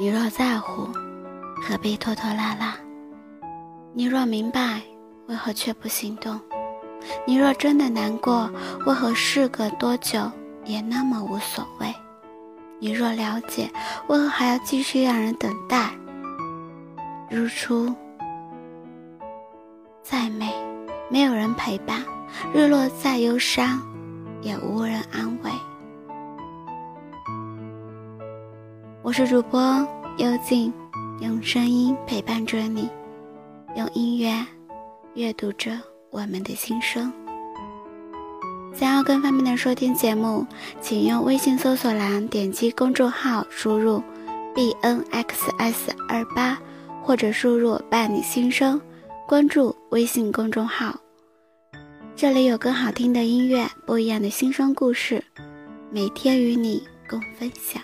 [0.00, 0.86] 你若在乎，
[1.60, 2.76] 何必拖拖拉拉？
[3.92, 4.80] 你若明白，
[5.26, 6.40] 为何却不行动？
[7.26, 8.48] 你若真的难过，
[8.86, 10.30] 为何事隔多久
[10.64, 11.92] 也那么无所谓？
[12.78, 13.68] 你若了解，
[14.06, 15.90] 为何还要继续让人等待？
[17.28, 17.92] 日出
[20.00, 20.54] 再美，
[21.10, 21.98] 没有人陪伴；
[22.54, 23.82] 日落再忧伤，
[24.42, 25.50] 也无人安慰。
[29.08, 29.58] 我是主播
[30.18, 30.70] 幽静，
[31.22, 32.90] 用声音陪伴着你，
[33.74, 34.30] 用音乐
[35.14, 37.10] 阅读着我们的心声。
[38.74, 40.46] 想要更方便的收听节目，
[40.82, 44.02] 请用微信搜索栏点击公众号，输入
[44.54, 46.58] b n x s 二八，
[47.02, 48.78] 或者输入伴你心声，
[49.26, 50.94] 关注微信公众号。
[52.14, 55.24] 这里有更好听的音乐，不一样的心声故事，
[55.90, 57.80] 每天与你共分享。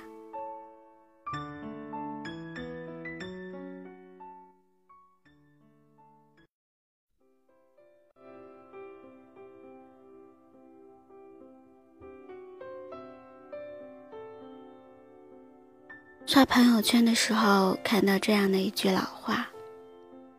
[16.27, 19.47] 刷朋友圈的时候，看到这样的一句老话：“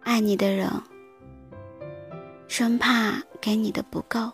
[0.01, 0.67] 爱你的人，
[2.47, 4.31] 生怕给你的不够；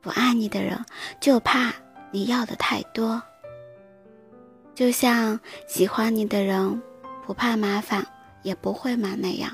[0.00, 0.78] 不爱你的人，
[1.20, 1.72] 就怕
[2.12, 3.20] 你要的太多。”
[4.76, 6.80] 就像喜欢你的人，
[7.26, 8.06] 不怕麻烦，
[8.42, 9.50] 也不会忙那样；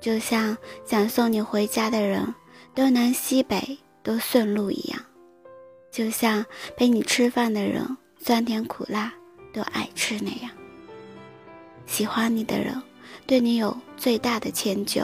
[0.00, 2.34] 就像想送你回家的人，
[2.72, 5.00] 东南西北都顺路一样；
[5.90, 6.46] 就像
[6.76, 9.12] 陪你吃饭的人，酸甜苦辣。
[9.58, 10.48] 就爱吃那样，
[11.84, 12.80] 喜欢你的人
[13.26, 15.02] 对你有最大的迁就。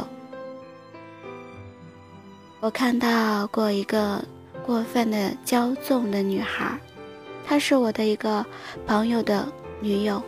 [2.61, 4.25] 我看到过一个
[4.65, 6.79] 过分的骄纵的女孩，
[7.45, 8.47] 她是我的一个
[8.87, 10.23] 朋友的女友。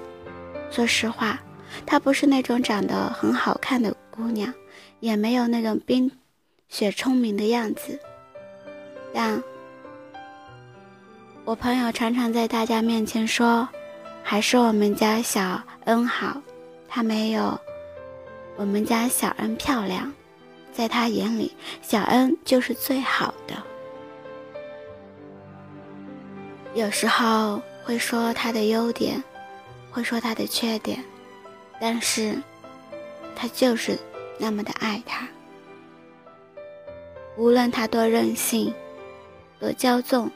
[0.73, 1.39] 说实话，
[1.87, 4.53] 她不是那种长得很好看的姑娘，
[4.99, 6.11] 也没有那种冰
[6.69, 7.97] 雪聪明的样子，
[9.15, 9.41] 但
[11.45, 13.69] 我朋友常常在大家面前说。
[14.29, 16.43] 还是我们家小恩好，
[16.89, 17.57] 她没有
[18.57, 20.13] 我们家小恩漂亮，
[20.73, 23.55] 在她眼里，小恩就是最好的。
[26.75, 29.23] 有时候会说她的优点，
[29.93, 30.99] 会说她的缺点，
[31.81, 32.37] 但是
[33.37, 33.97] 他就是
[34.39, 35.25] 那么的爱她。
[37.37, 38.75] 无论他多任性，
[39.61, 40.29] 多骄纵，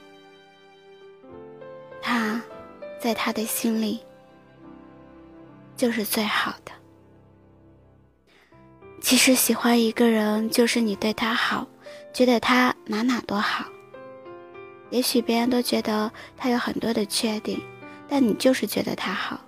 [3.00, 4.00] 在他的心里，
[5.74, 6.72] 就是最好的。
[9.00, 11.66] 其实喜欢一个人，就是你对他好，
[12.12, 13.64] 觉得他哪哪都好。
[14.90, 17.58] 也许别人都觉得他有很多的缺点，
[18.06, 19.40] 但你就是觉得他好。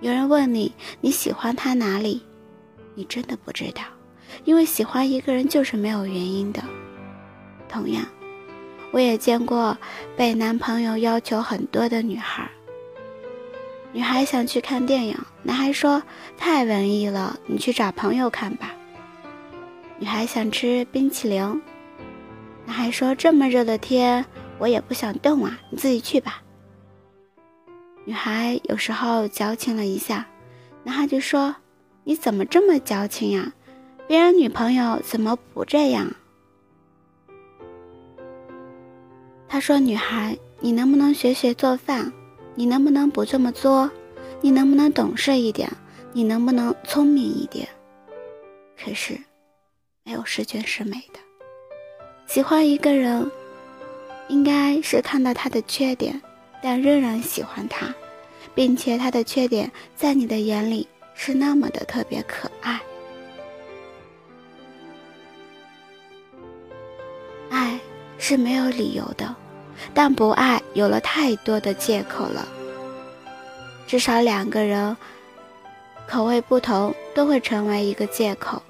[0.00, 0.70] 有人问你
[1.00, 2.22] 你喜欢他哪里，
[2.94, 3.82] 你真的不知道，
[4.44, 6.62] 因为喜欢一个人就是没有原因的。
[7.66, 8.04] 同样，
[8.92, 9.74] 我也见过
[10.14, 12.50] 被男朋友要求很多的女孩。
[13.94, 16.02] 女孩想去看电影，男孩说
[16.36, 18.74] 太文艺了，你去找朋友看吧。
[20.00, 21.62] 女孩想吃冰淇淋，
[22.66, 24.26] 男孩说这么热的天，
[24.58, 26.42] 我也不想动啊，你自己去吧。
[28.04, 30.26] 女孩有时候矫情了一下，
[30.82, 31.54] 男孩就说
[32.02, 33.52] 你怎么这么矫情呀？
[34.08, 36.10] 别人女朋友怎么不这样？
[39.46, 42.12] 他说女孩，你能不能学学做饭？
[42.54, 43.90] 你能不能不这么作？
[44.40, 45.70] 你能不能懂事一点？
[46.12, 47.68] 你能不能聪明一点？
[48.78, 49.18] 可是，
[50.04, 51.18] 没有十全十美的。
[52.26, 53.30] 喜欢一个人，
[54.28, 56.20] 应该是看到他的缺点，
[56.62, 57.92] 但仍然喜欢他，
[58.54, 62.80] 并且他的缺点在你的眼里是那么的特别可爱。
[67.50, 67.80] 爱
[68.18, 69.34] 是没有理由的。
[69.92, 72.46] 但不爱有了太多的借口了。
[73.86, 74.96] 至少两个人
[76.08, 78.62] 口味不同都会成为一个借口。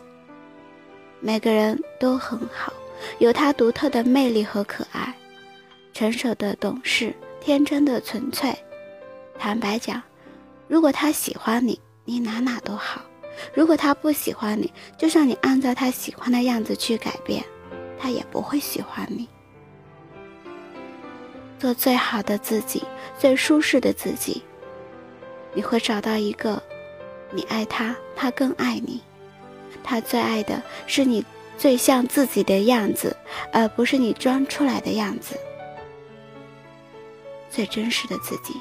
[1.21, 2.73] 每个人都很好，
[3.19, 5.15] 有他独特的魅力和可爱，
[5.93, 8.55] 成熟的懂事，天真的纯粹。
[9.39, 10.03] 坦白讲，
[10.69, 13.01] 如果他喜欢你，你哪哪都好；
[13.55, 17.43] 如果他不喜欢你，就算你按照他喜欢的样子去改变，
[17.99, 19.27] 他也不会喜欢你。
[21.65, 22.83] 做最好的自己，
[23.19, 24.43] 最舒适的自己，
[25.55, 26.63] 你会找到一个，
[27.31, 29.01] 你爱他，他更爱你，
[29.83, 31.25] 他最爱的是你
[31.57, 33.17] 最像自己的样子，
[33.51, 35.39] 而不是你装出来的样子，
[37.51, 38.61] 最真实的自己。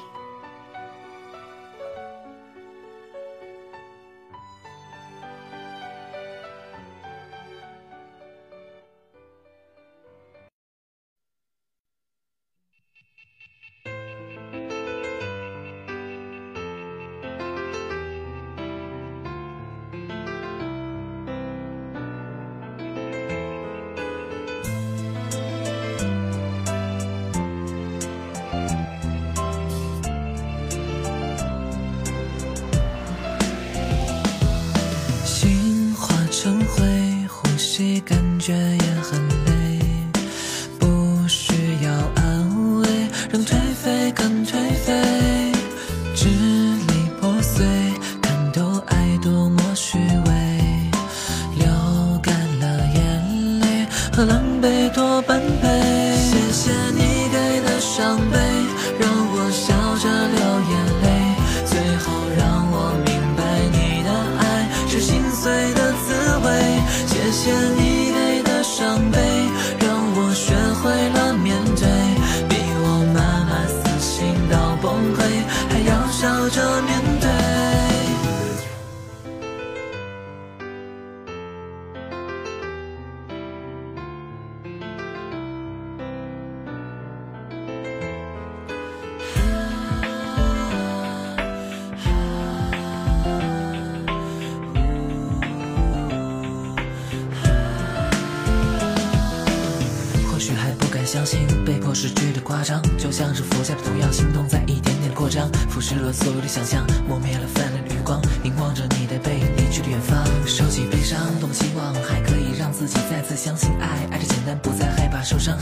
[101.14, 115.56] 相信，被迫失去的夸张，就像是服下的毒药，心动在一点点扩张，腐蚀了所有的想象，磨灭了泛滥的余光，凝望着你的背影离去的远方，收起悲伤，多么希望还可以让自己再次相信爱，爱着简单，不再害怕受伤，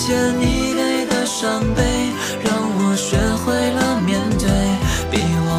[0.00, 1.82] 谢谢你给的伤悲，
[2.42, 4.48] 让我学会了面对，
[5.10, 5.49] 比我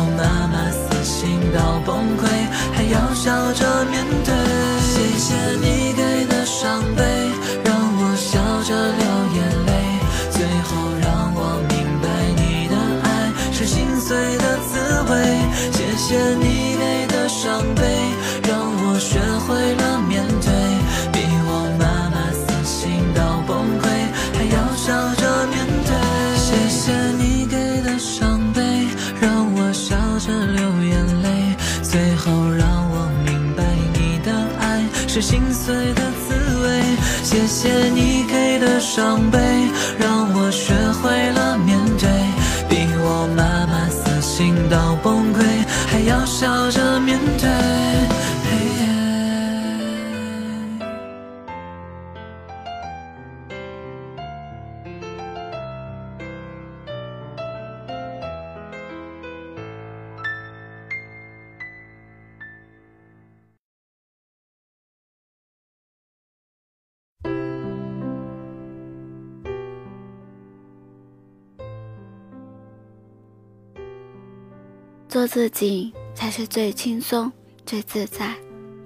[75.11, 77.29] 做自己才是最轻松、
[77.65, 78.33] 最自在、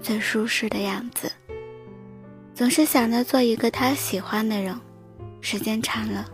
[0.01, 1.31] 最舒适的样子。
[2.55, 4.75] 总是想着做一个他喜欢的人，
[5.39, 6.27] 时间长了，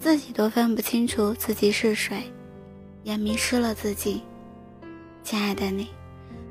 [0.00, 2.24] 自己都分不清楚自己是谁，
[3.04, 4.22] 也迷失了自己。
[5.22, 5.86] 亲爱的你，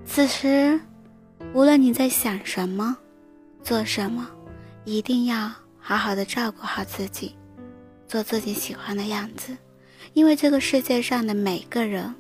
[0.06, 0.80] 此时
[1.54, 2.96] 无论你在想什么、
[3.62, 4.26] 做什么，
[4.86, 7.36] 一定要好好的照顾好自己，
[8.08, 9.58] 做自己喜欢的样子，
[10.14, 12.16] 因为这个世界上的每个人。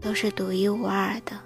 [0.00, 1.38] 都是独一无二的。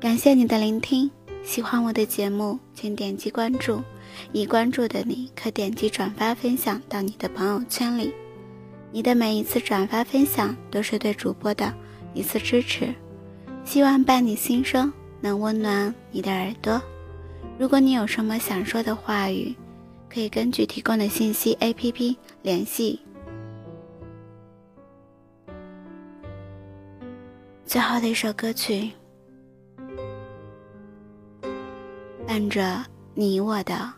[0.00, 1.10] 感谢你的聆听，
[1.44, 3.82] 喜欢我的节目，请点击关注。
[4.32, 8.12] 已关注的你可点击转发分享到你的朋友圈里。
[8.90, 11.72] 你的每一次转发分享都是对主播的
[12.12, 12.94] 一次支持。
[13.64, 16.82] 希望伴你心声，能温暖你的耳朵。
[17.58, 19.54] 如果你有什么想说的话语，
[20.12, 23.00] 可以根据提供的信息 APP 联系。
[27.72, 28.90] 最后的一首歌曲，
[32.26, 33.90] 伴着你我的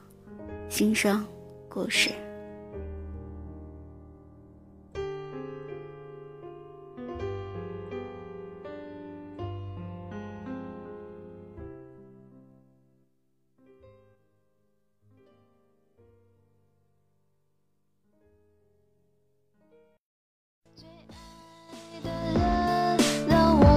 [0.69, 1.27] 心声
[1.69, 2.13] 故事。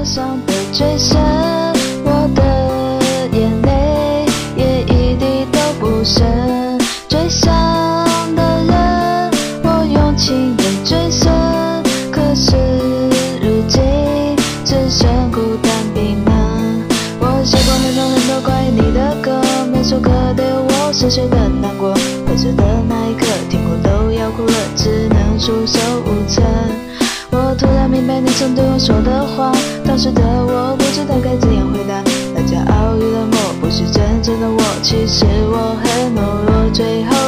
[0.07, 1.19] 伤的最深，
[2.05, 2.41] 我的
[3.37, 6.37] 眼泪也一滴都不剩。
[28.79, 29.51] 说的话，
[29.84, 32.00] 当时的我不知道该怎样回答。
[32.36, 36.69] 大家偶遇的我，不是真正的我，其实我很懦弱。
[36.72, 37.26] 最后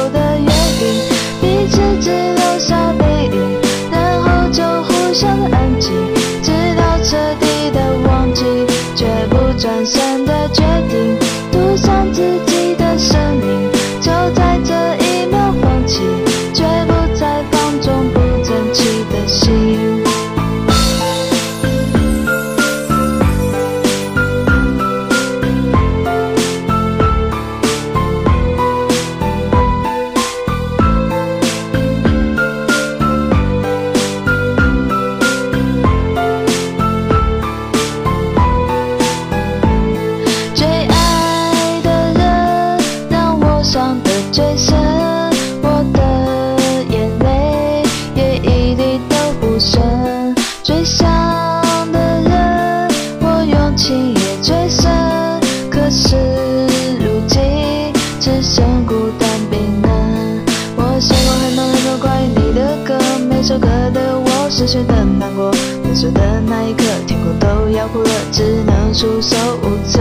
[64.84, 65.50] 的难过。
[65.82, 70.00] 分手的那一刻，天空都要哭了，只能束手无策。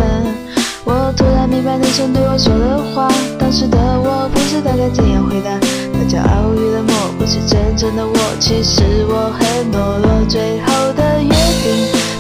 [0.85, 3.07] 我突然明白你曾对我说的话，
[3.37, 5.51] 当时的我不知道该怎样回答。
[5.93, 10.25] 大家偶遇的我，不是真正的我，其实我很懦弱。
[10.27, 11.29] 最后的约
[11.63, 11.67] 定，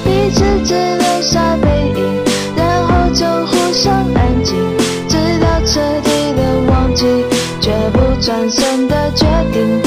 [0.03, 2.01] 彼此只留下背影，
[2.55, 4.55] 然后就互相安静，
[5.07, 7.05] 直到彻底的忘记，
[7.61, 9.81] 绝不转身的决定，